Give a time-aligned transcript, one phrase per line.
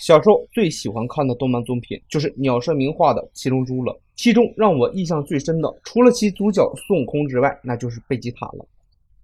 [0.00, 3.94] 小时候最喜欢看的动漫作品就是鸟山明画的《七龙珠》了。
[4.16, 8.64] 其中让我印象最深的，除了其主角孙悟空之外，那就是贝吉塔了。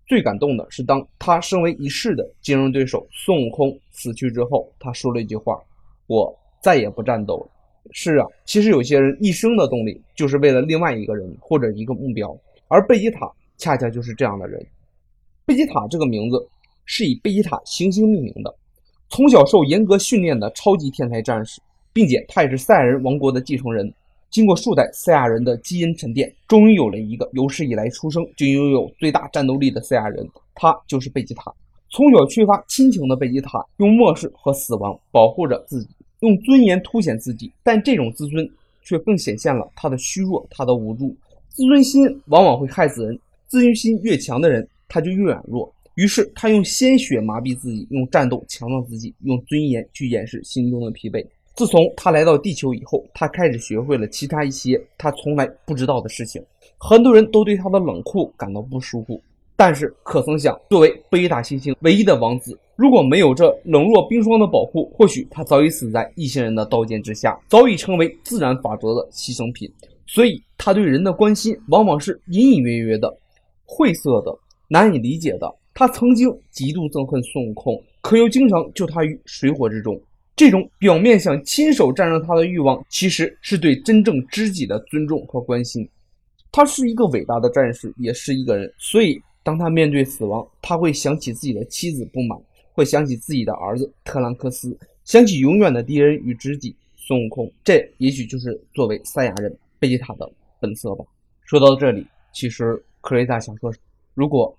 [0.06, 5.58] 最感动的是，当他身为一世的竞争对手孙悟空死去之后，他说了一句话
[6.08, 7.48] ：“我再也不战斗了。”
[7.92, 12.38] 是啊，其实有些人一生的动力就是为了另外一个人或者一个目标，
[12.68, 14.62] 而贝吉塔恰恰就是这样的人。
[15.46, 16.36] 贝吉塔这个名字
[16.84, 18.54] 是以贝吉塔行星命名的。
[19.08, 21.60] 从小受严格训练的超级天才战士，
[21.92, 23.92] 并且他也是赛亚人王国的继承人。
[24.28, 31.50] 经过数代赛亚人的基因沉淀，终于有了一个有史以来出生就拥有最大战斗力的赛亚人，他就是贝吉塔。
[31.88, 35.88] 从小缺乏亲情的贝吉塔，用漠视和死亡保护着自己，
[36.20, 37.50] 用尊严凸显自己。
[37.62, 38.46] 但这种自尊
[38.82, 41.16] 却更显现了他的虚弱，他的无助。
[41.48, 45.72] 自尊心往往会害死人，自尊心越强的人，他就越软弱。
[45.96, 51.26] 于是他用鲜血麻痹自己，用战斗强壮自己，用尊严去掩饰心中的疲惫。
[51.54, 56.42] 自从他来到地球以后，他开始学会了其他一些他从来不知道的事情。
[56.76, 59.18] 很多人都对他的冷酷感到不舒服，
[59.56, 69.72] 但是可曾想，作为贝塔行星唯一的王子，如果没有这冷若冰霜的保护，或许他早已死在异星人的刀剑之下，早已成为自然法则的牺牲品。
[70.06, 73.16] 所以，他对人的关心往往是隐隐约约的、
[73.64, 75.50] 晦涩的、难以理解的。
[75.78, 80.00] 他曾经极度憎恨孙悟空，可又经常救他于水火之中。
[80.34, 85.86] 这种表面想亲手战胜他的欲望，其实是对真正知己的尊重和关心。
[86.50, 88.72] 他是一个伟大的战士，也是一个人。
[88.78, 92.40] 所以，当他面对死亡，他会想起自己的妻子不满，
[92.72, 94.74] 会想起自己的儿子特兰克斯，
[95.04, 97.52] 想起永远的敌人与知己孙悟空。
[97.62, 100.26] 这也许就是作为赛亚人贝吉塔的
[100.58, 101.04] 本色吧。
[101.44, 103.70] 说到这里，其实克雷塔想说，
[104.14, 104.56] 如果。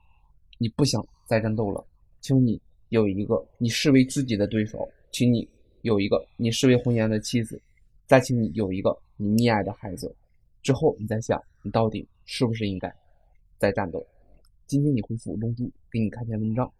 [0.58, 1.86] 你不想再战斗了，
[2.22, 5.48] 请你有一个你视为自己的对手，请你
[5.82, 7.62] 有一个你视为红颜的妻子，
[8.06, 10.16] 再请你有一个你溺爱的孩子，
[10.62, 12.94] 之后你再想你到底是不是应该
[13.58, 14.06] 再战斗。
[14.66, 16.72] 今天你回复龙珠，给你看篇文章，